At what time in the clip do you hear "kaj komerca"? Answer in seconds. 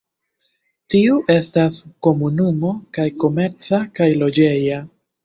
2.99-3.83